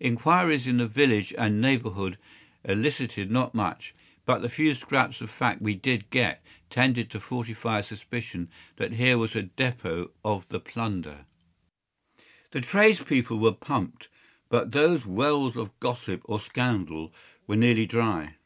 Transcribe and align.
Inquiries 0.00 0.66
in 0.66 0.78
the 0.78 0.86
village 0.88 1.34
and 1.36 1.60
neighbourhood 1.60 2.16
elicited 2.64 3.30
not 3.30 3.54
much; 3.54 3.94
but 4.24 4.38
the 4.40 4.48
few 4.48 4.74
scraps 4.74 5.20
of 5.20 5.30
fact 5.30 5.58
that 5.58 5.64
we 5.66 5.74
did 5.74 6.08
get 6.08 6.42
tended 6.70 7.10
to 7.10 7.20
fortify 7.20 7.80
a 7.80 7.82
suspicion 7.82 8.48
that 8.76 8.92
here 8.92 9.18
was 9.18 9.36
a 9.36 9.42
depôt 9.42 10.12
of 10.24 10.48
the 10.48 10.60
plunder. 10.60 11.26
The 12.52 12.62
tradespeople 12.62 13.38
were 13.38 13.52
pumped, 13.52 14.08
but 14.48 14.72
those 14.72 15.04
wells 15.04 15.58
of 15.58 15.78
gossip 15.78 16.22
or 16.24 16.40
scandal 16.40 17.12
were 17.46 17.56
nearly 17.56 17.84
dry. 17.84 18.36